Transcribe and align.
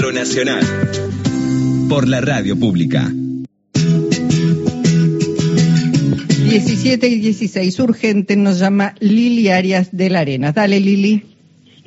Nacional. 0.00 0.64
Por 1.88 2.08
la 2.08 2.20
radio 2.20 2.58
pública. 2.58 3.10
17 6.44 7.06
y 7.06 7.20
16, 7.20 7.78
urgente, 7.80 8.36
nos 8.36 8.58
llama 8.58 8.94
Lili 9.00 9.48
Arias 9.50 9.94
de 9.94 10.10
la 10.10 10.20
Arena. 10.20 10.52
Dale, 10.52 10.80
Lili. 10.80 11.36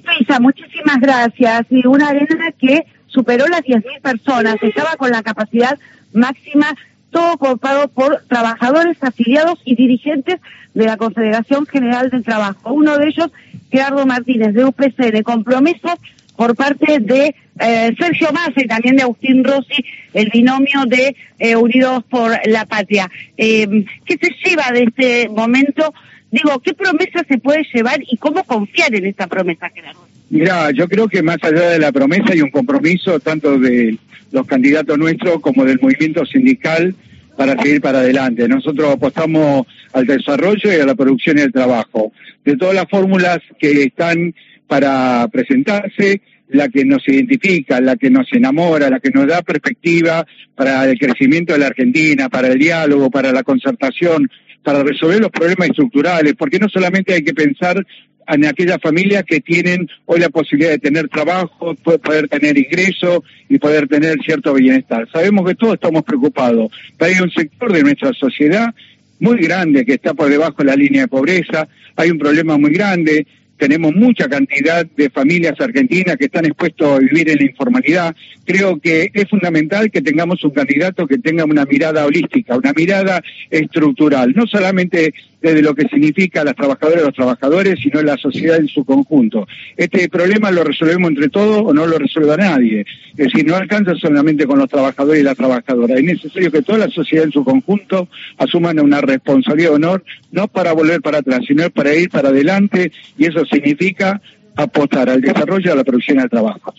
Luisa, 0.04 0.39
muchísimas 0.39 0.99
gracias. 1.02 1.65
Y 1.71 1.86
una 1.88 2.10
arena 2.10 2.52
que 2.57 2.86
superó 3.07 3.47
las 3.47 3.62
10.000 3.62 4.02
personas, 4.02 4.56
estaba 4.62 4.96
con 4.97 5.10
la 5.10 5.24
capacidad 5.24 5.78
máxima, 6.13 6.76
todo 7.10 7.37
copado 7.37 7.87
por 7.87 8.24
trabajadores 8.28 8.97
afiliados 9.01 9.60
y 9.65 9.76
dirigentes 9.76 10.40
de 10.74 10.85
la 10.85 10.97
Confederación 10.97 11.65
General 11.65 12.10
del 12.10 12.24
Trabajo. 12.24 12.72
Uno 12.72 12.97
de 12.97 13.08
ellos, 13.08 13.31
Gerardo 13.72 14.06
Martínez, 14.06 14.53
de 14.53 14.63
UPCN, 14.63 15.24
con 15.24 15.44
promesas 15.44 15.97
por 16.36 16.55
parte 16.55 16.99
de 16.99 17.36
eh, 17.59 17.95
Sergio 17.98 18.31
Massa 18.34 18.54
y 18.58 18.68
también 18.68 18.95
de 18.98 19.04
Agustín 19.04 19.44
Rossi, 19.44 19.84
el 20.14 20.30
binomio 20.30 20.86
de 20.88 21.16
eh, 21.40 21.55
Unidos 21.55 22.04
por 22.09 22.32
la 22.48 22.66
Patria. 22.66 23.09
Eh, 23.38 23.86
¿Qué 24.05 24.18
se 24.22 24.34
lleva 24.44 24.72
de 24.72 24.84
este 24.84 25.30
momento? 25.30 25.94
Digo, 26.32 26.59
¿qué 26.59 26.73
promesa 26.73 27.23
se 27.28 27.38
puede 27.38 27.66
llevar 27.73 28.02
y 28.06 28.18
cómo 28.18 28.44
confiar 28.44 28.94
en 28.94 29.06
esta 29.06 29.28
promesa, 29.28 29.70
Gerardo? 29.73 30.08
Mira, 30.30 30.72
yo 30.72 30.88
creo 30.90 31.08
que 31.08 31.22
más 31.23 31.38
allá 31.44 31.70
de 31.70 31.80
la 31.80 31.92
promesa 31.92 32.34
hay 32.34 32.42
un 32.42 32.50
compromiso 32.50 33.20
tanto 33.20 33.58
de 33.58 33.98
los 34.31 34.45
candidatos 34.45 34.98
nuestros 34.98 35.40
como 35.40 35.64
del 35.64 35.80
movimiento 35.80 36.26
sindical 36.26 36.94
para 37.38 37.62
seguir 37.62 37.80
para 37.80 38.00
adelante. 38.00 38.48
Nosotros 38.48 38.94
apostamos 38.94 39.67
al 39.94 40.06
desarrollo 40.06 40.72
y 40.72 40.80
a 40.80 40.86
la 40.86 40.95
producción 40.95 41.38
y 41.38 41.42
al 41.42 41.52
trabajo. 41.52 42.12
De 42.44 42.58
todas 42.58 42.76
las 42.76 42.90
fórmulas 42.90 43.40
que 43.59 43.84
están 43.84 44.34
para 44.67 45.28
presentarse, 45.31 46.22
la 46.49 46.70
que 46.70 46.85
nos 46.85 47.08
identifica, 47.08 47.81
la 47.81 47.95
que 47.95 48.09
nos 48.09 48.31
enamora, 48.31 48.90
la 48.90 48.99
que 48.99 49.09
nos 49.09 49.27
da 49.27 49.41
perspectiva 49.41 50.26
para 50.55 50.90
el 50.90 50.98
crecimiento 50.98 51.53
de 51.53 51.59
la 51.59 51.67
Argentina, 51.67 52.30
para 52.30 52.50
el 52.50 52.59
diálogo, 52.59 53.09
para 53.09 53.31
la 53.31 53.44
concertación, 53.44 54.30
para 54.64 54.83
resolver 54.83 55.20
los 55.20 55.31
problemas 55.31 55.70
estructurales, 55.70 56.33
porque 56.36 56.59
no 56.59 56.70
solamente 56.70 57.14
hay 57.14 57.23
que 57.23 57.33
pensar 57.33 57.86
en 58.28 58.45
aquellas 58.45 58.80
familias 58.81 59.23
que 59.23 59.39
tienen 59.39 59.88
hoy 60.05 60.20
la 60.20 60.30
posibilidad 60.30 60.72
de 60.72 60.80
tener 60.80 61.08
trabajo, 61.09 61.75
poder 61.75 62.28
tener 62.28 62.58
ingresos 62.58 63.20
y 63.50 63.59
poder 63.59 63.88
tener 63.88 64.17
cierto 64.25 64.53
bienestar. 64.53 65.08
Sabemos 65.11 65.48
que 65.48 65.55
todos 65.55 65.75
estamos 65.75 66.03
preocupados, 66.03 66.72
pero 66.98 67.14
hay 67.14 67.22
un 67.22 67.30
sector 67.30 67.72
de 67.72 67.83
nuestra 67.83 68.14
sociedad 68.14 68.73
muy 69.20 69.38
grande 69.38 69.86
que 69.86 69.94
está 69.94 70.14
por 70.14 70.30
debajo 70.30 70.55
de 70.59 70.66
la 70.66 70.75
línea 70.75 71.03
de 71.03 71.08
pobreza, 71.08 71.67
hay 71.95 72.09
un 72.09 72.17
problema 72.17 72.58
muy 72.58 72.72
grande, 72.72 73.25
tenemos 73.58 73.94
mucha 73.95 74.28
cantidad 74.28 74.86
de 74.86 75.09
familias 75.09 75.59
argentinas 75.59 76.17
que 76.17 76.25
están 76.25 76.45
expuestos 76.45 76.88
a 76.88 77.00
vivir 77.00 77.30
en 77.30 77.38
la 77.38 77.45
informalidad. 77.45 78.16
Creo 78.45 78.80
que 78.80 79.09
es 79.14 79.30
fundamental 79.30 79.89
que 79.89 80.02
tengamos 80.02 80.44
un 80.44 80.52
candidato 80.52 81.08
que 81.08 81.17
tenga 81.17 81.45
una 81.45 81.66
mirada 81.66 82.06
holística, 82.06 82.58
una 82.58 82.73
mirada 82.73 83.23
estructural, 83.50 84.33
no 84.36 84.45
solamente 84.45 85.14
desde 85.42 85.61
lo 85.61 85.76
que 85.76 85.88
significa 85.88 86.44
las 86.44 86.56
trabajadoras 86.56 87.02
y 87.02 87.06
los 87.06 87.14
trabajadores, 87.14 87.80
sino 87.80 88.02
la 88.02 88.17
sociedad 88.17 88.58
en 88.58 88.67
su 88.67 88.83
conjunto. 88.83 89.48
Este 89.78 90.09
problema 90.09 90.50
lo 90.50 90.64
resolvemos 90.64 91.09
entre 91.09 91.30
todos 91.30 91.61
o 91.64 91.73
no 91.73 91.86
lo 91.86 92.00
resuelva 92.00 92.36
nadie. 92.36 92.83
Es 93.11 93.28
decir, 93.28 93.45
no 93.45 93.56
alcanza 93.56 93.94
solamente 93.95 94.48
con 94.48 94.58
los 94.58 94.70
trabajadores 94.70 95.22
y 95.22 95.23
las 95.23 95.38
trabajadoras. 95.38 96.00
Es 96.00 96.03
necesario 96.03 96.52
que 96.52 96.64
toda 96.64 96.80
la 96.80 96.89
sociedad 96.89 97.26
en 97.26 97.31
su 97.31 97.44
conjunto 97.44 98.09
asuman 98.38 98.80
una 98.80 99.02
responsabilidad 99.02 99.70
de 99.70 99.76
honor, 99.76 100.03
no 100.31 100.48
para 100.48 100.73
volver 100.73 101.02
para 101.02 101.20
atrás, 101.20 101.42
sino 101.48 101.70
para 101.70 101.94
ir 101.95 102.09
para 102.09 102.30
adelante, 102.30 102.92
y 103.17 103.26
eso 103.26 103.45
significa 103.46 104.22
apostar 104.56 105.10
al 105.10 105.22
desarrollo, 105.22 105.74
a 105.74 105.76
la 105.76 105.84
producción 105.84 106.18
y 106.18 106.22
al 106.22 106.30
trabajo. 106.30 106.74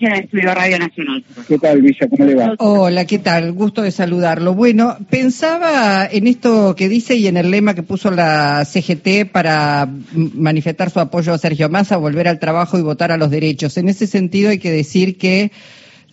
Estudio 0.00 0.54
Radio 0.54 0.78
Nacional. 0.78 1.24
¿Qué 1.48 1.58
tal, 1.58 1.82
Villa? 1.82 2.08
¿Cómo 2.08 2.24
le 2.24 2.34
va? 2.36 2.54
Hola, 2.58 3.04
¿qué 3.04 3.18
tal? 3.18 3.52
Gusto 3.52 3.82
de 3.82 3.90
saludarlo. 3.90 4.54
Bueno, 4.54 4.96
pensaba 5.10 6.06
en 6.06 6.28
esto 6.28 6.76
que 6.76 6.88
dice 6.88 7.16
y 7.16 7.26
en 7.26 7.36
el 7.36 7.50
lema 7.50 7.74
que 7.74 7.82
puso 7.82 8.12
la 8.12 8.64
CGT 8.64 9.30
para 9.32 9.88
manifestar 10.12 10.90
su 10.90 11.00
apoyo 11.00 11.32
a 11.32 11.38
Sergio 11.38 11.68
Massa, 11.68 11.96
volver 11.96 12.28
al 12.28 12.38
trabajo 12.38 12.78
y 12.78 12.82
votar 12.82 13.10
a 13.10 13.16
los 13.16 13.30
derechos. 13.30 13.76
En 13.76 13.88
ese 13.88 14.06
sentido 14.06 14.50
hay 14.50 14.58
que 14.58 14.70
decir 14.70 15.18
que 15.18 15.50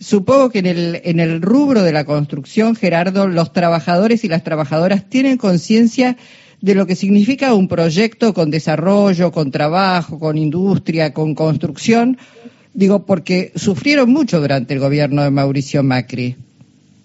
Supongo 0.00 0.50
que 0.50 0.58
en 0.58 0.66
el, 0.66 1.00
en 1.04 1.20
el 1.20 1.40
rubro 1.40 1.82
de 1.82 1.92
la 1.92 2.04
construcción, 2.04 2.74
Gerardo, 2.74 3.28
los 3.28 3.52
trabajadores 3.52 4.24
y 4.24 4.28
las 4.28 4.42
trabajadoras 4.42 5.08
tienen 5.08 5.38
conciencia 5.38 6.16
de 6.64 6.74
lo 6.74 6.86
que 6.86 6.96
significa 6.96 7.54
un 7.54 7.68
proyecto 7.68 8.32
con 8.32 8.50
desarrollo, 8.50 9.30
con 9.32 9.50
trabajo, 9.50 10.18
con 10.18 10.38
industria, 10.38 11.12
con 11.12 11.34
construcción, 11.34 12.16
Digo, 12.74 13.06
porque 13.06 13.52
sufrieron 13.54 14.10
mucho 14.10 14.40
durante 14.40 14.74
el 14.74 14.80
gobierno 14.80 15.22
de 15.22 15.30
Mauricio 15.30 15.84
Macri. 15.84 16.34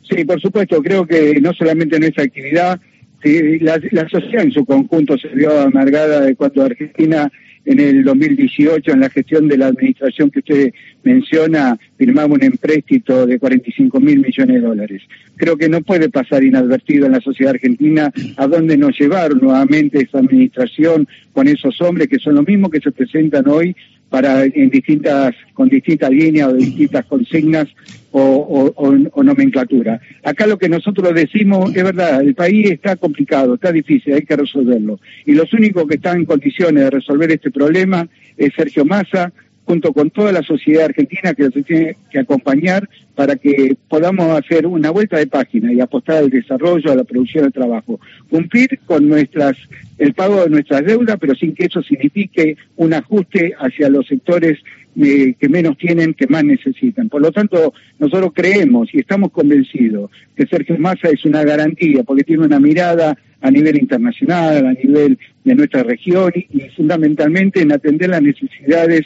Sí, 0.09 0.25
por 0.25 0.41
supuesto, 0.41 0.81
creo 0.81 1.05
que 1.05 1.39
no 1.39 1.53
solamente 1.53 1.97
en 1.97 2.05
esa 2.05 2.23
actividad, 2.23 2.81
la, 3.23 3.79
la, 3.91 4.09
sociedad 4.09 4.45
en 4.45 4.51
su 4.51 4.65
conjunto 4.65 5.15
se 5.19 5.27
vio 5.27 5.61
amargada 5.61 6.21
de 6.21 6.35
cuando 6.35 6.63
Argentina 6.63 7.31
en 7.69 7.79
el 7.79 8.03
2018, 8.03 8.91
en 8.91 8.99
la 8.99 9.11
gestión 9.11 9.47
de 9.47 9.55
la 9.55 9.67
administración 9.67 10.31
que 10.31 10.39
usted 10.39 10.73
menciona, 11.03 11.77
firmaba 11.97 12.33
un 12.33 12.43
empréstito 12.43 13.27
de 13.27 13.37
45 13.37 13.99
mil 13.99 14.21
millones 14.21 14.55
de 14.55 14.67
dólares. 14.67 15.03
Creo 15.35 15.55
que 15.55 15.69
no 15.69 15.81
puede 15.81 16.09
pasar 16.09 16.43
inadvertido 16.43 17.05
en 17.05 17.11
la 17.11 17.21
sociedad 17.21 17.53
argentina 17.53 18.11
a 18.37 18.47
dónde 18.47 18.75
nos 18.75 18.99
llevaron 18.99 19.37
nuevamente 19.39 20.01
esa 20.01 20.17
administración 20.17 21.07
con 21.31 21.47
esos 21.47 21.79
hombres 21.81 22.07
que 22.07 22.17
son 22.17 22.35
los 22.35 22.47
mismos 22.47 22.71
que 22.71 22.81
se 22.81 22.91
presentan 22.91 23.47
hoy 23.47 23.75
para 24.09 24.43
en 24.43 24.69
distintas 24.69 25.35
con 25.53 25.69
distintas 25.69 26.09
líneas 26.09 26.49
o 26.49 26.53
distintas 26.53 27.05
consignas 27.05 27.67
o, 28.11 28.73
o, 28.75 29.23
nomenclatura. 29.23 30.01
Acá 30.23 30.47
lo 30.47 30.57
que 30.57 30.67
nosotros 30.67 31.13
decimos 31.13 31.75
es 31.75 31.83
verdad, 31.83 32.21
el 32.21 32.33
país 32.33 32.71
está 32.71 32.95
complicado, 32.95 33.53
está 33.53 33.71
difícil, 33.71 34.13
hay 34.13 34.23
que 34.23 34.35
resolverlo. 34.35 34.99
Y 35.25 35.33
los 35.33 35.53
únicos 35.53 35.87
que 35.87 35.95
están 35.95 36.17
en 36.17 36.25
condiciones 36.25 36.85
de 36.85 36.89
resolver 36.89 37.31
este 37.31 37.51
problema 37.51 38.07
es 38.35 38.53
Sergio 38.55 38.83
Massa, 38.83 39.31
junto 39.69 39.93
con 39.93 40.09
toda 40.09 40.31
la 40.31 40.41
sociedad 40.41 40.85
argentina 40.85 41.35
que 41.35 41.51
se 41.51 41.61
tiene 41.61 41.95
que 42.09 42.17
acompañar 42.17 42.89
para 43.13 43.35
que 43.35 43.77
podamos 43.87 44.25
hacer 44.35 44.65
una 44.65 44.89
vuelta 44.89 45.17
de 45.17 45.27
página 45.27 45.71
y 45.71 45.79
apostar 45.79 46.17
al 46.17 46.31
desarrollo, 46.31 46.91
a 46.91 46.95
la 46.95 47.03
producción 47.03 47.43
del 47.43 47.53
trabajo. 47.53 47.99
Cumplir 48.31 48.79
con 48.87 49.07
nuestras 49.07 49.55
el 49.99 50.15
pago 50.15 50.41
de 50.41 50.49
nuestras 50.49 50.83
deudas, 50.83 51.17
pero 51.21 51.35
sin 51.35 51.53
que 51.53 51.65
eso 51.65 51.83
signifique 51.83 52.57
un 52.77 52.95
ajuste 52.95 53.53
hacia 53.59 53.89
los 53.89 54.07
sectores 54.07 54.57
eh, 54.99 55.35
que 55.39 55.47
menos 55.47 55.77
tienen, 55.77 56.15
que 56.15 56.25
más 56.25 56.43
necesitan. 56.43 57.07
Por 57.07 57.21
lo 57.21 57.31
tanto, 57.31 57.71
nosotros 57.99 58.31
creemos 58.33 58.89
y 58.91 59.01
estamos 59.01 59.31
convencidos 59.31 60.09
que 60.35 60.47
Sergio 60.47 60.79
Massa 60.79 61.09
es 61.09 61.25
una 61.25 61.43
garantía, 61.43 62.01
porque 62.01 62.23
tiene 62.23 62.43
una 62.43 62.59
mirada 62.59 63.15
a 63.39 63.51
nivel 63.51 63.77
internacional, 63.77 64.65
a 64.65 64.73
nivel 64.73 65.19
de 65.43 65.53
nuestra 65.53 65.83
región 65.83 66.31
y 66.35 66.61
fundamentalmente 66.75 67.61
en 67.61 67.71
atender 67.71 68.09
las 68.09 68.23
necesidades 68.23 69.05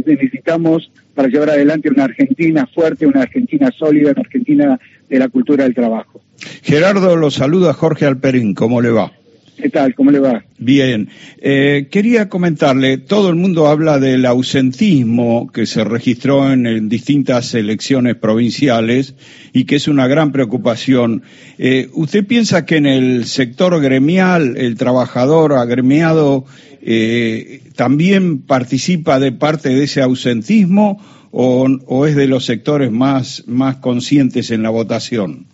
que 0.00 0.10
necesitamos 0.10 0.90
para 1.14 1.28
llevar 1.28 1.50
adelante 1.50 1.90
una 1.90 2.04
Argentina 2.04 2.66
fuerte, 2.66 3.06
una 3.06 3.22
Argentina 3.22 3.70
sólida, 3.76 4.12
una 4.12 4.22
Argentina 4.22 4.80
de 5.08 5.18
la 5.18 5.28
cultura 5.28 5.64
del 5.64 5.74
trabajo. 5.74 6.22
Gerardo, 6.62 7.16
lo 7.16 7.30
saluda 7.30 7.74
Jorge 7.74 8.06
Alperín, 8.06 8.54
¿cómo 8.54 8.80
le 8.80 8.90
va? 8.90 9.12
¿Qué 9.56 9.68
tal? 9.68 9.94
¿Cómo 9.94 10.10
le 10.10 10.18
va? 10.18 10.44
Bien. 10.58 11.08
Eh, 11.38 11.88
quería 11.90 12.28
comentarle, 12.28 12.96
todo 12.96 13.28
el 13.28 13.36
mundo 13.36 13.66
habla 13.66 13.98
del 13.98 14.24
ausentismo 14.24 15.50
que 15.52 15.66
se 15.66 15.84
registró 15.84 16.50
en, 16.50 16.88
distintas 16.88 17.54
elecciones 17.54 18.16
provinciales 18.16 19.14
y 19.52 19.64
que 19.64 19.76
es 19.76 19.88
una 19.88 20.06
gran 20.06 20.32
preocupación. 20.32 21.22
Eh, 21.58 21.88
¿Usted 21.92 22.26
piensa 22.26 22.64
que 22.64 22.76
en 22.76 22.86
el 22.86 23.26
sector 23.26 23.80
gremial, 23.80 24.56
el 24.56 24.76
trabajador 24.76 25.52
agremiado, 25.52 26.46
eh, 26.80 27.60
también 27.76 28.38
participa 28.40 29.20
de 29.20 29.32
parte 29.32 29.68
de 29.68 29.84
ese 29.84 30.00
ausentismo 30.00 31.00
o, 31.30 31.68
o 31.86 32.06
es 32.06 32.16
de 32.16 32.26
los 32.26 32.46
sectores 32.46 32.90
más, 32.90 33.44
más 33.46 33.76
conscientes 33.76 34.50
en 34.50 34.62
la 34.62 34.70
votación? 34.70 35.46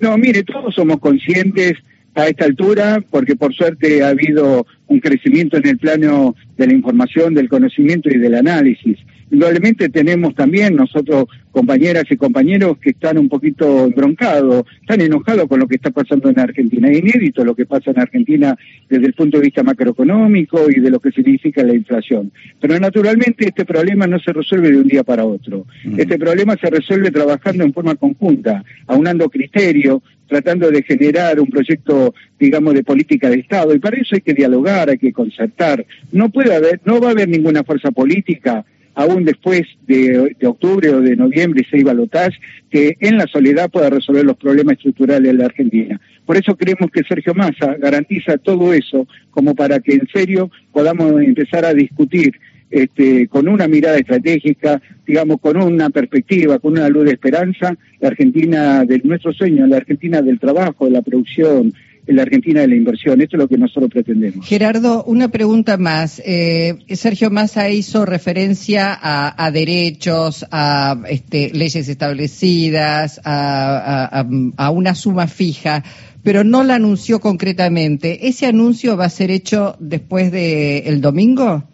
No, 0.00 0.16
mire, 0.16 0.42
todos 0.42 0.74
somos 0.74 0.98
conscientes 0.98 1.74
a 2.14 2.28
esta 2.28 2.44
altura, 2.44 3.02
porque 3.10 3.36
por 3.36 3.54
suerte 3.54 4.02
ha 4.02 4.08
habido 4.08 4.66
un 4.86 5.00
crecimiento 5.00 5.56
en 5.56 5.66
el 5.66 5.78
plano 5.78 6.36
de 6.56 6.66
la 6.66 6.72
información, 6.72 7.34
del 7.34 7.48
conocimiento 7.48 8.08
y 8.08 8.18
del 8.18 8.34
análisis. 8.34 8.98
Indudablemente 9.34 9.88
tenemos 9.88 10.32
también 10.36 10.76
nosotros 10.76 11.24
compañeras 11.50 12.04
y 12.08 12.16
compañeros 12.16 12.78
que 12.78 12.90
están 12.90 13.18
un 13.18 13.28
poquito 13.28 13.86
embroncados, 13.86 14.64
están 14.80 15.00
enojados 15.00 15.48
con 15.48 15.58
lo 15.58 15.66
que 15.66 15.74
está 15.74 15.90
pasando 15.90 16.30
en 16.30 16.38
Argentina. 16.38 16.88
Es 16.88 17.00
inédito 17.00 17.44
lo 17.44 17.56
que 17.56 17.66
pasa 17.66 17.90
en 17.90 17.98
Argentina 17.98 18.56
desde 18.88 19.06
el 19.06 19.12
punto 19.12 19.38
de 19.38 19.46
vista 19.46 19.64
macroeconómico 19.64 20.70
y 20.70 20.78
de 20.78 20.88
lo 20.88 21.00
que 21.00 21.10
significa 21.10 21.64
la 21.64 21.74
inflación. 21.74 22.30
Pero 22.60 22.78
naturalmente 22.78 23.48
este 23.48 23.64
problema 23.64 24.06
no 24.06 24.20
se 24.20 24.32
resuelve 24.32 24.70
de 24.70 24.76
un 24.76 24.86
día 24.86 25.02
para 25.02 25.24
otro. 25.24 25.66
Este 25.96 26.16
problema 26.16 26.56
se 26.56 26.70
resuelve 26.70 27.10
trabajando 27.10 27.64
en 27.64 27.72
forma 27.72 27.96
conjunta, 27.96 28.62
aunando 28.86 29.28
criterios, 29.28 30.00
tratando 30.28 30.70
de 30.70 30.84
generar 30.84 31.40
un 31.40 31.48
proyecto, 31.48 32.14
digamos, 32.38 32.74
de 32.74 32.84
política 32.84 33.28
de 33.28 33.40
Estado. 33.40 33.74
Y 33.74 33.80
para 33.80 33.96
eso 33.96 34.14
hay 34.14 34.20
que 34.20 34.32
dialogar, 34.32 34.90
hay 34.90 34.98
que 34.98 35.12
concertar. 35.12 35.84
No 36.12 36.28
puede 36.28 36.54
haber, 36.54 36.80
no 36.84 37.00
va 37.00 37.08
a 37.08 37.10
haber 37.10 37.28
ninguna 37.28 37.64
fuerza 37.64 37.90
política 37.90 38.64
aún 38.94 39.24
después 39.24 39.62
de, 39.86 40.36
octubre 40.44 40.90
o 40.90 41.00
de 41.00 41.16
noviembre 41.16 41.66
se 41.70 41.78
iba 41.78 41.90
a 41.90 41.94
lotar, 41.94 42.32
que 42.70 42.96
en 43.00 43.18
la 43.18 43.26
soledad 43.26 43.70
pueda 43.70 43.90
resolver 43.90 44.24
los 44.24 44.36
problemas 44.36 44.76
estructurales 44.76 45.32
de 45.32 45.38
la 45.38 45.46
Argentina. 45.46 46.00
Por 46.24 46.36
eso 46.36 46.56
creemos 46.56 46.90
que 46.90 47.04
Sergio 47.04 47.34
Massa 47.34 47.76
garantiza 47.78 48.38
todo 48.38 48.72
eso 48.72 49.06
como 49.30 49.54
para 49.54 49.80
que 49.80 49.94
en 49.94 50.08
serio 50.12 50.50
podamos 50.72 51.20
empezar 51.20 51.64
a 51.64 51.74
discutir 51.74 52.34
este, 52.70 53.28
con 53.28 53.46
una 53.46 53.68
mirada 53.68 53.98
estratégica, 53.98 54.80
digamos, 55.06 55.40
con 55.40 55.56
una 55.56 55.90
perspectiva, 55.90 56.58
con 56.58 56.72
una 56.72 56.88
luz 56.88 57.04
de 57.04 57.12
esperanza, 57.12 57.76
la 58.00 58.08
Argentina 58.08 58.84
de 58.84 59.00
nuestro 59.04 59.32
sueño, 59.32 59.66
la 59.66 59.76
Argentina 59.76 60.22
del 60.22 60.40
trabajo, 60.40 60.86
de 60.86 60.90
la 60.90 61.02
producción, 61.02 61.72
la 62.06 62.22
Argentina 62.22 62.60
de 62.60 62.68
la 62.68 62.76
inversión. 62.76 63.20
Esto 63.20 63.36
es 63.36 63.42
lo 63.42 63.48
que 63.48 63.56
nosotros 63.56 63.90
pretendemos. 63.90 64.46
Gerardo, 64.46 65.04
una 65.04 65.28
pregunta 65.28 65.76
más. 65.76 66.20
Eh, 66.24 66.76
Sergio 66.90 67.30
Massa 67.30 67.70
hizo 67.70 68.04
referencia 68.04 68.98
a, 69.00 69.50
derechos, 69.50 70.46
a 70.50 71.02
este, 71.08 71.50
leyes 71.52 71.88
establecidas, 71.88 73.20
a, 73.24 74.26
una 74.72 74.94
suma 74.94 75.26
fija, 75.26 75.82
pero 76.22 76.44
no 76.44 76.62
la 76.64 76.76
anunció 76.76 77.20
concretamente. 77.20 78.28
¿Ese 78.28 78.46
anuncio 78.46 78.96
va 78.96 79.06
a 79.06 79.10
ser 79.10 79.30
hecho 79.30 79.76
después 79.78 80.30
del 80.32 81.00
domingo? 81.00 81.64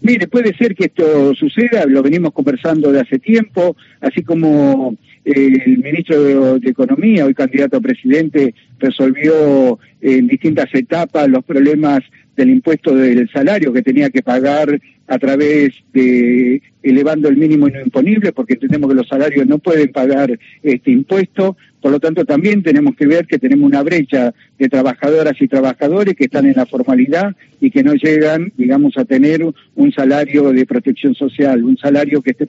Mire, 0.00 0.28
puede 0.28 0.54
ser 0.54 0.74
que 0.74 0.86
esto 0.86 1.34
suceda, 1.34 1.86
lo 1.86 2.02
venimos 2.02 2.32
conversando 2.32 2.92
de 2.92 3.00
hace 3.00 3.18
tiempo, 3.18 3.74
así 4.02 4.22
como 4.22 4.98
el 5.24 5.78
ministro 5.78 6.58
de, 6.58 6.68
Economía, 6.68 7.24
hoy 7.24 7.34
candidato 7.34 7.78
a 7.78 7.80
presidente, 7.80 8.54
resolvió 8.78 9.78
en 10.00 10.26
distintas 10.26 10.68
etapas 10.74 11.28
los 11.28 11.44
problemas 11.44 12.00
del 12.36 12.50
impuesto 12.50 12.94
del 12.94 13.30
salario 13.30 13.72
que 13.72 13.82
tenía 13.82 14.10
que 14.10 14.22
pagar 14.22 14.80
a 15.06 15.18
través 15.18 15.72
de 15.92 16.62
elevando 16.82 17.28
el 17.28 17.36
mínimo 17.36 17.68
no 17.68 17.80
imponible, 17.80 18.32
porque 18.32 18.54
entendemos 18.54 18.90
que 18.90 18.96
los 18.96 19.08
salarios 19.08 19.46
no 19.46 19.58
pueden 19.58 19.92
pagar 19.92 20.38
este 20.62 20.90
impuesto. 20.90 21.56
Por 21.80 21.92
lo 21.92 22.00
tanto, 22.00 22.24
también 22.24 22.62
tenemos 22.62 22.96
que 22.96 23.06
ver 23.06 23.26
que 23.26 23.38
tenemos 23.38 23.66
una 23.66 23.82
brecha 23.82 24.34
de 24.58 24.68
trabajadoras 24.68 25.40
y 25.40 25.48
trabajadores 25.48 26.14
que 26.14 26.24
están 26.24 26.46
en 26.46 26.54
la 26.56 26.66
formalidad 26.66 27.34
y 27.60 27.70
que 27.70 27.82
no 27.82 27.94
llegan, 27.94 28.52
digamos, 28.56 28.96
a 28.98 29.04
tener 29.04 29.42
un 29.74 29.92
salario 29.92 30.52
de 30.52 30.66
protección 30.66 31.14
social, 31.14 31.64
un 31.64 31.76
salario 31.76 32.20
que 32.22 32.32
esté 32.32 32.48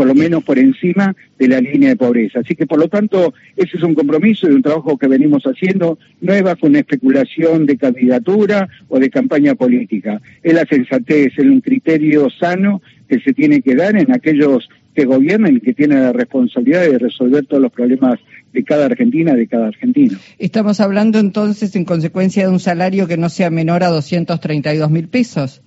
por 0.00 0.06
lo 0.06 0.14
menos 0.14 0.42
por 0.42 0.58
encima 0.58 1.14
de 1.38 1.46
la 1.46 1.60
línea 1.60 1.90
de 1.90 1.96
pobreza. 1.96 2.40
Así 2.40 2.54
que, 2.54 2.66
por 2.66 2.78
lo 2.78 2.88
tanto, 2.88 3.34
ese 3.54 3.76
es 3.76 3.82
un 3.82 3.94
compromiso 3.94 4.48
y 4.48 4.54
un 4.54 4.62
trabajo 4.62 4.96
que 4.96 5.06
venimos 5.06 5.42
haciendo, 5.42 5.98
no 6.22 6.32
es 6.32 6.42
bajo 6.42 6.68
una 6.68 6.78
especulación 6.78 7.66
de 7.66 7.76
candidatura 7.76 8.66
o 8.88 8.98
de 8.98 9.10
campaña 9.10 9.54
política. 9.56 10.22
Es 10.42 10.54
la 10.54 10.64
sensatez, 10.64 11.34
es 11.36 11.44
un 11.44 11.60
criterio 11.60 12.30
sano 12.30 12.80
que 13.10 13.20
se 13.20 13.34
tiene 13.34 13.60
que 13.60 13.74
dar 13.74 13.94
en 13.94 14.10
aquellos 14.10 14.70
que 14.94 15.04
gobiernan 15.04 15.56
y 15.56 15.60
que 15.60 15.74
tienen 15.74 16.00
la 16.00 16.14
responsabilidad 16.14 16.80
de 16.80 16.98
resolver 16.98 17.44
todos 17.44 17.62
los 17.62 17.70
problemas 17.70 18.18
de 18.54 18.64
cada 18.64 18.86
argentina, 18.86 19.34
de 19.34 19.48
cada 19.48 19.66
argentino. 19.66 20.16
Estamos 20.38 20.80
hablando 20.80 21.18
entonces 21.18 21.76
en 21.76 21.84
consecuencia 21.84 22.44
de 22.44 22.50
un 22.50 22.58
salario 22.58 23.06
que 23.06 23.18
no 23.18 23.28
sea 23.28 23.50
menor 23.50 23.84
a 23.84 23.88
232 23.88 24.90
mil 24.90 25.08
pesos. 25.08 25.60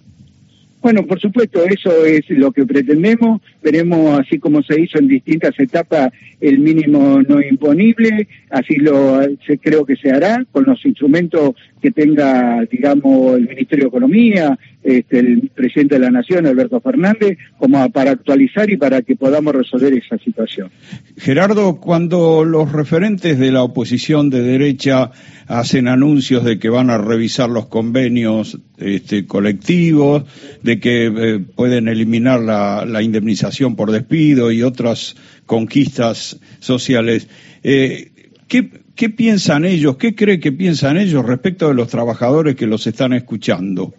Bueno, 0.83 1.05
por 1.05 1.17
supuesto, 1.17 1.63
eso 1.63 2.05
es 2.05 2.29
lo 2.29 2.51
que 2.51 2.65
pretendemos. 2.65 3.41
Veremos, 3.63 4.19
así 4.19 4.37
como 4.37 4.61
se 4.61 4.81
hizo 4.81 4.99
en 4.99 5.07
distintas 5.07 5.57
etapas, 5.57 6.11
el 6.41 6.59
mínimo 6.59 7.21
no 7.21 7.41
imponible. 7.41 8.27
Así 8.49 8.75
lo 8.75 9.21
se, 9.47 9.57
creo 9.59 9.85
que 9.85 9.95
se 9.95 10.11
hará 10.11 10.45
con 10.51 10.65
los 10.65 10.85
instrumentos 10.85 11.55
que 11.81 11.91
tenga, 11.91 12.65
digamos, 12.69 13.37
el 13.37 13.47
Ministerio 13.47 13.85
de 13.85 13.87
Economía, 13.87 14.59
este, 14.83 15.19
el 15.19 15.49
presidente 15.55 15.95
de 15.95 16.01
la 16.01 16.11
Nación, 16.11 16.45
Alberto 16.47 16.81
Fernández, 16.81 17.37
como 17.57 17.89
para 17.89 18.11
actualizar 18.11 18.69
y 18.69 18.75
para 18.75 19.01
que 19.03 19.15
podamos 19.15 19.55
resolver 19.55 19.93
esa 19.93 20.17
situación. 20.17 20.69
Gerardo, 21.15 21.79
cuando 21.79 22.43
los 22.43 22.73
referentes 22.73 23.39
de 23.39 23.51
la 23.53 23.63
oposición 23.63 24.29
de 24.29 24.41
derecha 24.41 25.11
hacen 25.47 25.87
anuncios 25.87 26.43
de 26.43 26.59
que 26.59 26.69
van 26.69 26.89
a 26.89 26.97
revisar 26.97 27.49
los 27.49 27.67
convenios 27.67 28.59
este, 28.83 29.25
colectivos, 29.25 30.23
de 30.61 30.79
que 30.79 31.05
eh, 31.05 31.39
pueden 31.39 31.87
eliminar 31.87 32.39
la, 32.39 33.01
indemnización 33.01 33.75
por 33.75 33.91
despido 33.91 34.51
y 34.51 34.63
otras 34.63 35.15
conquistas 35.45 36.39
sociales, 36.59 37.27
eh, 37.63 38.11
¿qué, 38.47 38.69
¿qué 38.95 39.09
piensan 39.09 39.65
ellos? 39.65 39.97
¿Qué 39.97 40.15
cree 40.15 40.39
que 40.39 40.51
piensan 40.51 40.97
ellos 40.97 41.25
respecto 41.25 41.67
de 41.67 41.73
los 41.73 41.87
trabajadores 41.87 42.55
que 42.55 42.67
los 42.67 42.85
están 42.87 43.13
escuchando? 43.13 43.93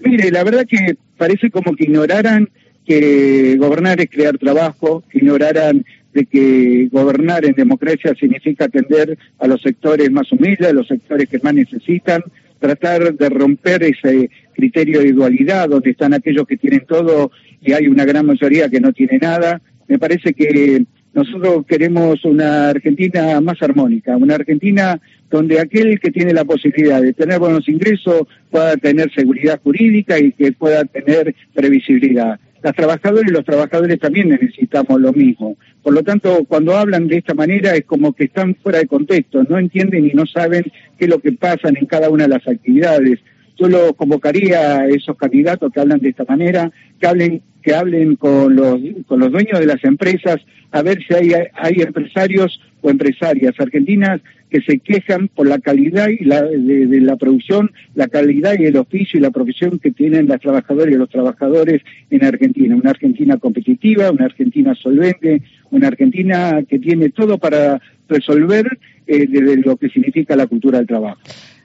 Mire, 0.00 0.30
la 0.30 0.44
verdad 0.44 0.66
que 0.66 0.96
parece 1.16 1.50
como 1.50 1.74
que 1.74 1.84
ignoraran 1.84 2.48
que 2.86 3.56
gobernar 3.58 4.00
es 4.00 4.08
crear 4.08 4.38
trabajo, 4.38 5.02
ignoraran 5.12 5.84
de 6.14 6.24
que 6.24 6.88
gobernar 6.90 7.44
en 7.44 7.52
democracia 7.52 8.14
significa 8.18 8.66
atender 8.66 9.18
a 9.38 9.46
los 9.46 9.60
sectores 9.60 10.10
más 10.10 10.30
humildes, 10.32 10.68
a 10.68 10.72
los 10.72 10.86
sectores 10.86 11.28
que 11.28 11.38
más 11.40 11.52
necesitan, 11.52 12.22
tratar 12.58 13.14
de 13.14 13.28
romper 13.28 13.82
ese 13.82 14.30
criterio 14.54 15.00
de 15.00 15.08
igualdad 15.08 15.68
donde 15.68 15.90
están 15.90 16.14
aquellos 16.14 16.46
que 16.46 16.56
tienen 16.56 16.84
todo 16.86 17.30
y 17.60 17.72
hay 17.72 17.88
una 17.88 18.04
gran 18.04 18.26
mayoría 18.26 18.68
que 18.68 18.80
no 18.80 18.92
tiene 18.92 19.18
nada. 19.18 19.60
Me 19.88 19.98
parece 19.98 20.32
que 20.32 20.84
nosotros 21.14 21.64
queremos 21.66 22.24
una 22.24 22.68
Argentina 22.68 23.40
más 23.40 23.60
armónica, 23.62 24.16
una 24.16 24.34
Argentina 24.34 25.00
donde 25.30 25.60
aquel 25.60 25.98
que 25.98 26.10
tiene 26.10 26.32
la 26.32 26.44
posibilidad 26.44 27.00
de 27.00 27.12
tener 27.12 27.38
buenos 27.38 27.68
ingresos 27.68 28.22
pueda 28.50 28.76
tener 28.76 29.10
seguridad 29.14 29.60
jurídica 29.62 30.18
y 30.18 30.32
que 30.32 30.52
pueda 30.52 30.84
tener 30.84 31.34
previsibilidad. 31.54 32.38
Las 32.66 32.74
trabajadoras 32.74 33.30
y 33.30 33.32
los 33.32 33.44
trabajadores 33.44 34.00
también 34.00 34.28
necesitamos 34.28 35.00
lo 35.00 35.12
mismo. 35.12 35.56
Por 35.84 35.94
lo 35.94 36.02
tanto, 36.02 36.44
cuando 36.48 36.76
hablan 36.76 37.06
de 37.06 37.18
esta 37.18 37.32
manera 37.32 37.76
es 37.76 37.84
como 37.84 38.12
que 38.12 38.24
están 38.24 38.56
fuera 38.56 38.80
de 38.80 38.88
contexto, 38.88 39.44
no 39.44 39.56
entienden 39.56 40.04
y 40.04 40.14
no 40.14 40.26
saben 40.26 40.64
qué 40.98 41.04
es 41.04 41.08
lo 41.08 41.20
que 41.20 41.30
pasa 41.30 41.68
en 41.68 41.86
cada 41.86 42.10
una 42.10 42.24
de 42.24 42.30
las 42.30 42.48
actividades. 42.48 43.20
Yo 43.56 43.68
lo 43.68 43.94
convocaría 43.94 44.80
a 44.80 44.88
esos 44.88 45.16
candidatos 45.16 45.72
que 45.72 45.78
hablan 45.78 46.00
de 46.00 46.08
esta 46.08 46.24
manera, 46.24 46.72
que 46.98 47.06
hablen 47.06 47.42
que 47.62 47.72
hablen 47.72 48.16
con 48.16 48.56
los, 48.56 48.80
con 49.06 49.20
los 49.20 49.30
dueños 49.30 49.60
de 49.60 49.66
las 49.66 49.84
empresas 49.84 50.38
a 50.72 50.82
ver 50.82 50.98
si 51.06 51.14
hay, 51.14 51.32
hay 51.54 51.74
empresarios 51.82 52.60
o 52.82 52.90
empresarias 52.90 53.54
argentinas 53.58 54.20
que 54.50 54.60
se 54.60 54.78
quejan 54.78 55.28
por 55.28 55.48
la 55.48 55.58
calidad 55.58 56.08
y 56.08 56.24
la, 56.24 56.42
de, 56.42 57.00
la 57.00 57.16
producción, 57.16 57.72
la 57.94 58.08
calidad 58.08 58.54
y 58.58 58.64
el 58.64 58.76
oficio 58.76 59.18
y 59.18 59.22
la 59.22 59.30
profesión 59.30 59.78
que 59.78 59.90
tienen 59.90 60.28
las 60.28 60.40
trabajadoras 60.40 60.94
y 60.94 60.98
los 60.98 61.10
trabajadores 61.10 61.82
en 62.10 62.24
Argentina. 62.24 62.76
Una 62.76 62.90
Argentina 62.90 63.36
competitiva, 63.38 64.10
una 64.10 64.26
Argentina 64.26 64.74
solvente, 64.74 65.42
una 65.70 65.88
Argentina 65.88 66.62
que 66.68 66.78
tiene 66.78 67.10
todo 67.10 67.38
para 67.38 67.80
resolver 68.08 68.78
eh, 69.06 69.26
lo 69.64 69.76
que 69.76 69.88
significa 69.88 70.36
la 70.36 70.46
cultura 70.46 70.78
del 70.78 70.86
trabajo. 70.86 71.18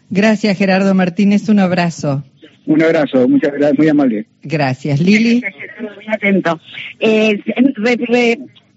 Gracias, 0.10 0.58
Gerardo 0.58 0.94
Martínez. 0.94 1.48
Un 1.50 1.60
abrazo. 1.60 2.24
Un 2.66 2.82
abrazo, 2.84 3.28
muchas 3.28 3.54
gracias, 3.54 3.78
muy 3.78 3.88
amable. 3.88 4.26
Gracias, 4.44 5.00
Lili. 5.00 5.42
Muy 5.82 6.06
atento. 6.14 6.60
Eh, 7.00 7.40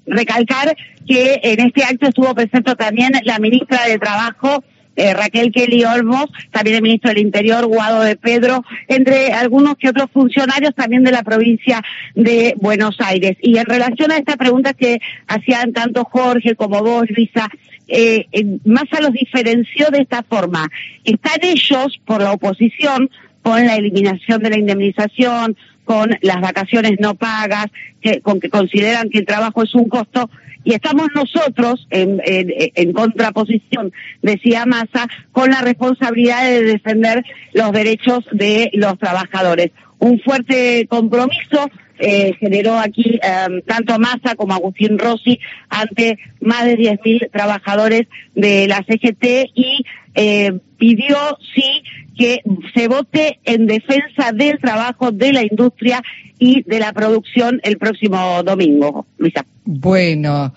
recalcar 0.07 0.77
que 1.07 1.41
en 1.43 1.61
este 1.61 1.85
acto 1.85 2.07
estuvo 2.07 2.35
presente 2.35 2.75
también 2.75 3.13
la 3.25 3.39
ministra 3.39 3.87
de 3.87 3.99
Trabajo, 3.99 4.65
eh, 4.97 5.13
Raquel 5.13 5.51
Kelly 5.51 5.85
Olmos, 5.85 6.27
también 6.53 6.77
el 6.77 6.83
ministro 6.83 7.11
del 7.11 7.19
Interior, 7.19 7.67
Guado 7.67 8.03
de 8.03 8.17
Pedro, 8.17 8.65
entre 8.89 9.33
algunos 9.33 9.77
que 9.77 9.89
otros 9.89 10.09
funcionarios 10.13 10.75
también 10.75 11.03
de 11.03 11.11
la 11.11 11.23
provincia 11.23 11.83
de 12.15 12.55
Buenos 12.59 12.97
Aires. 13.01 13.37
Y 13.43 13.59
en 13.59 13.67
relación 13.67 14.13
a 14.13 14.19
esta 14.19 14.37
pregunta 14.37 14.73
que 14.73 15.01
hacían 15.27 15.73
tanto 15.73 16.05
Jorge 16.05 16.55
como 16.55 16.81
vos, 16.83 17.07
Luisa, 17.11 17.49
eh, 17.89 18.27
Massa 18.65 19.01
los 19.01 19.13
diferenció 19.13 19.89
de 19.91 20.03
esta 20.03 20.23
forma. 20.23 20.69
Están 21.05 21.41
ellos, 21.43 22.01
por 22.05 22.23
la 22.23 22.33
oposición, 22.33 23.11
con 23.43 23.67
la 23.67 23.77
eliminación 23.77 24.43
de 24.43 24.51
la 24.51 24.59
indemnización, 24.59 25.57
con 25.85 26.17
las 26.23 26.41
vacaciones 26.41 26.95
no 26.99 27.15
pagas, 27.15 27.67
que, 28.01 28.21
con 28.21 28.41
que 28.41 28.51
consideran 28.51 29.11
que 29.11 29.19
el 29.19 29.27
trabajo 29.27 29.63
es 29.63 29.75
un 29.75 29.89
costo, 29.89 30.31
y 30.65 30.73
estamos 30.73 31.09
nosotros 31.15 31.87
en, 31.91 32.23
en, 32.25 32.93
contraposición, 32.95 33.93
decía 34.23 34.65
Massa, 34.65 35.09
con 35.31 35.51
la 35.51 35.61
responsabilidad 35.61 36.43
de 36.45 36.63
defender 36.63 37.23
los 37.53 37.71
derechos 37.73 38.25
de 38.33 38.71
los 38.73 38.99
trabajadores. 38.99 39.73
Un 39.99 40.21
fuerte 40.21 40.87
compromiso 40.89 41.71
eh, 42.07 42.35
generó 42.39 42.79
aquí 42.79 43.19
eh, 43.23 43.63
tanto 43.67 43.99
Massa 43.99 44.35
como 44.37 44.53
Agustín 44.53 44.99
Rossi 44.99 45.41
ante 45.71 46.19
más 46.41 46.67
de 46.67 46.77
10.000 46.77 47.31
trabajadores 47.31 48.03
de 48.35 48.69
la 48.69 48.85
CGT 48.87 49.51
y 49.55 49.85
eh, 50.15 50.53
pidió 50.77 51.17
sí 51.55 51.83
que 52.17 52.43
se 52.75 52.89
vote 52.89 53.41
en 53.45 53.67
defensa 53.67 54.33
del 54.33 54.59
trabajo 54.61 55.13
de 55.13 55.33
la 55.33 55.43
industria 55.43 56.03
y 56.39 56.63
de 56.63 56.79
la 56.79 56.93
producción 56.93 57.61
el 57.65 57.79
próximo 57.79 58.43
domingo. 58.43 59.07
Luisa. 59.17 59.47
Bueno. 59.65 60.53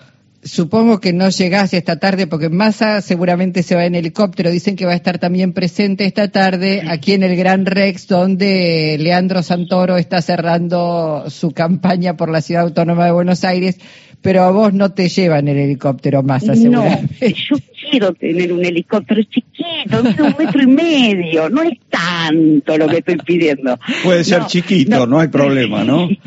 Supongo 0.48 0.98
que 1.00 1.12
no 1.12 1.28
llegás 1.28 1.74
esta 1.74 1.96
tarde 1.96 2.26
porque 2.26 2.48
Massa 2.48 3.00
seguramente 3.02 3.62
se 3.62 3.74
va 3.74 3.84
en 3.84 3.94
helicóptero. 3.94 4.50
Dicen 4.50 4.76
que 4.76 4.86
va 4.86 4.92
a 4.92 4.96
estar 4.96 5.18
también 5.18 5.52
presente 5.52 6.04
esta 6.06 6.28
tarde 6.28 6.82
aquí 6.88 7.12
en 7.12 7.22
el 7.22 7.36
Gran 7.36 7.66
Rex, 7.66 8.06
donde 8.08 8.96
Leandro 8.98 9.42
Santoro 9.42 9.96
está 9.96 10.22
cerrando 10.22 11.24
su 11.28 11.52
campaña 11.52 12.16
por 12.16 12.30
la 12.30 12.40
Ciudad 12.40 12.64
Autónoma 12.64 13.04
de 13.04 13.12
Buenos 13.12 13.44
Aires. 13.44 13.78
Pero 14.20 14.42
a 14.42 14.50
vos 14.50 14.72
no 14.74 14.90
te 14.92 15.08
llevan 15.08 15.46
el 15.46 15.58
helicóptero 15.58 16.22
Massa, 16.24 16.54
No, 16.54 16.60
seguramente. 16.82 17.32
yo 17.34 17.56
quiero 17.90 18.12
tener 18.12 18.52
un 18.52 18.64
helicóptero 18.64 19.22
chiquito, 19.22 20.02
de 20.02 20.22
un 20.22 20.34
metro 20.38 20.62
y 20.62 20.66
medio, 20.66 21.48
no 21.48 21.62
es 21.62 21.78
tanto 21.88 22.76
lo 22.76 22.88
que 22.88 22.98
estoy 22.98 23.16
pidiendo. 23.16 23.78
Puede 24.02 24.24
ser 24.24 24.40
No, 24.40 24.46
chiquito, 24.46 25.06
no 25.06 25.20
hay 25.20 25.28
problema, 25.28 25.84
¿no? 25.84 26.08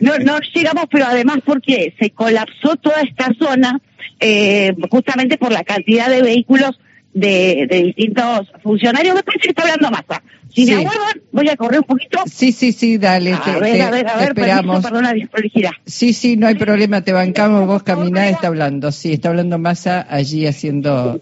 No, 0.00 0.16
no 0.18 0.38
llegamos, 0.54 0.84
pero 0.90 1.06
además 1.06 1.38
porque 1.44 1.94
se 1.98 2.10
colapsó 2.10 2.76
toda 2.76 3.00
esta 3.02 3.32
zona 3.38 3.80
eh, 4.20 4.74
justamente 4.90 5.38
por 5.38 5.52
la 5.52 5.64
cantidad 5.64 6.08
de 6.08 6.22
vehículos 6.22 6.78
de, 7.14 7.66
de 7.68 7.82
distintos 7.84 8.50
funcionarios. 8.62 9.14
Me 9.14 9.22
parece 9.22 9.42
que 9.44 9.48
está 9.50 9.62
hablando 9.62 9.90
Massa. 9.90 10.22
Si 10.54 10.64
Sí. 10.66 10.72
me 10.74 10.78
aguardan, 10.80 11.20
voy 11.30 11.48
a 11.48 11.56
correr 11.56 11.80
un 11.80 11.84
poquito. 11.84 12.18
Sí, 12.26 12.52
sí, 12.52 12.72
sí, 12.72 12.96
dale, 12.98 13.34
A 13.34 13.40
te, 13.42 13.50
ver, 13.52 13.60
te- 13.60 13.82
a 13.82 13.90
ver, 13.90 14.08
a 14.08 14.16
ver, 14.16 14.28
esperamos. 14.28 14.82
permiso, 14.84 15.14
desprolijidad. 15.14 15.70
Sí, 15.84 16.12
sí, 16.12 16.36
no 16.36 16.46
hay 16.46 16.54
problema, 16.54 17.02
te 17.02 17.12
bancamos, 17.12 17.66
vos 17.66 17.82
caminá, 17.82 18.28
está 18.28 18.48
hablando. 18.48 18.90
Sí, 18.90 19.12
está 19.12 19.28
hablando 19.28 19.58
Massa 19.58 20.06
allí 20.08 20.46
haciendo... 20.46 21.20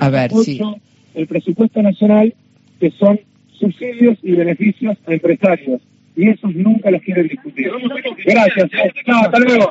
A 0.00 0.08
ver, 0.10 0.30
sí. 0.32 0.60
el 1.14 1.26
presupuesto 1.26 1.80
nacional, 1.82 2.34
que 2.80 2.90
son 2.92 3.18
subsidios 3.58 4.18
y 4.22 4.32
beneficios 4.32 4.96
a 5.06 5.12
empresarios. 5.14 5.80
Y 6.16 6.28
esos 6.28 6.54
nunca 6.54 6.90
los 6.92 7.02
quieren 7.02 7.26
discutir. 7.26 7.70
Gracias. 8.24 8.70
No, 9.06 9.18
hasta 9.20 9.38
luego. 9.40 9.70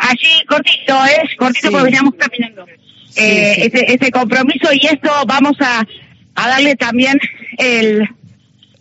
Allí 0.00 0.44
cortito, 0.46 0.94
¿eh? 1.06 1.36
Cortito 1.36 1.68
Sí. 1.68 1.72
porque 1.72 1.84
veníamos 1.84 2.14
caminando. 2.14 2.66
Sí, 3.08 3.22
eh, 3.22 3.54
sí. 3.54 3.60
Ese, 3.72 3.94
ese 3.94 4.10
compromiso 4.10 4.72
y 4.72 4.86
esto 4.86 5.10
vamos 5.26 5.56
a, 5.60 5.86
a 6.34 6.48
darle 6.48 6.76
también 6.76 7.18
el, 7.58 8.08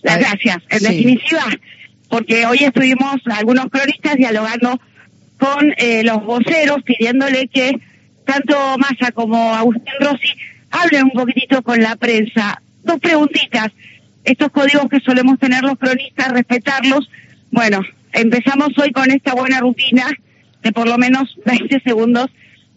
las 0.01 0.19
gracias. 0.19 0.57
En 0.69 0.79
definitiva, 0.79 1.45
porque 2.09 2.45
hoy 2.45 2.59
estuvimos 2.61 3.15
algunos 3.25 3.67
cronistas 3.67 4.15
dialogando 4.15 4.79
con 5.37 5.73
eh, 5.77 6.03
los 6.03 6.23
voceros 6.23 6.81
pidiéndole 6.83 7.47
que 7.47 7.79
tanto 8.25 8.77
Massa 8.77 9.11
como 9.11 9.53
Agustín 9.55 9.93
Rossi 9.99 10.33
hablen 10.71 11.05
un 11.05 11.11
poquitito 11.11 11.61
con 11.61 11.81
la 11.81 11.95
prensa. 11.95 12.61
Dos 12.83 12.99
preguntitas. 12.99 13.71
Estos 14.23 14.49
códigos 14.49 14.89
que 14.89 14.99
solemos 14.99 15.39
tener 15.39 15.63
los 15.63 15.77
cronistas, 15.77 16.31
respetarlos. 16.31 17.09
Bueno, 17.51 17.81
empezamos 18.11 18.69
hoy 18.77 18.91
con 18.91 19.09
esta 19.09 19.33
buena 19.33 19.59
rutina 19.61 20.07
de 20.63 20.71
por 20.71 20.87
lo 20.87 20.97
menos 20.97 21.37
20 21.45 21.79
segundos 21.81 22.27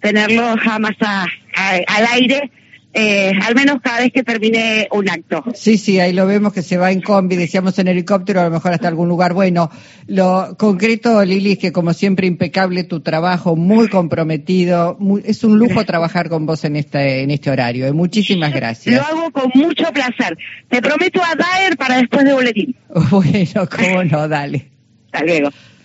tenerlos 0.01 0.57
a 0.67 0.79
Massa 0.79 1.25
a- 1.57 1.81
al 1.87 2.07
aire, 2.15 2.51
eh, 2.93 3.33
al 3.47 3.55
menos 3.55 3.81
cada 3.83 4.01
vez 4.01 4.13
que 4.13 4.25
termine 4.25 4.89
un 4.91 5.09
acto. 5.09 5.45
Sí, 5.55 5.79
sí, 5.79 6.01
ahí 6.01 6.13
lo 6.13 6.27
vemos 6.27 6.53
que 6.53 6.63
se 6.63 6.77
va 6.77 6.91
en 6.91 7.01
combi, 7.03 7.37
decíamos 7.37 7.79
en 7.79 7.87
helicóptero, 7.87 8.41
a 8.41 8.45
lo 8.45 8.51
mejor 8.51 8.73
hasta 8.73 8.89
algún 8.89 9.09
lugar. 9.09 9.33
Bueno, 9.35 9.71
lo 10.09 10.57
concreto, 10.59 11.23
Lili, 11.25 11.53
es 11.53 11.59
que 11.59 11.71
como 11.71 11.93
siempre 11.93 12.27
impecable 12.27 12.83
tu 12.83 13.01
trabajo, 13.01 13.55
muy 13.57 13.89
comprometido, 13.89 14.97
muy- 14.99 15.23
es 15.25 15.45
un 15.45 15.59
lujo 15.59 15.85
trabajar 15.85 16.29
con 16.29 16.47
vos 16.47 16.65
en 16.65 16.75
este, 16.77 17.23
en 17.23 17.31
este 17.31 17.51
horario. 17.51 17.87
eh. 17.87 17.93
Muchísimas 17.93 18.51
Lo 18.51 18.57
gracias. 18.57 19.07
hago 19.09 19.31
con 19.31 19.51
mucho 19.55 19.85
placer. 19.93 20.37
Te 20.69 20.81
prometo 20.83 21.21
a 21.23 21.35
Daer 21.37 21.77
para 21.77 21.99
después 21.99 22.25
de 22.25 22.33
boletín. 22.33 22.75
Bueno, 23.11 23.69
cómo 23.71 24.03
no, 24.05 24.27
dale. 24.29 24.67
Hasta 25.13 25.27
luego. 25.27 25.51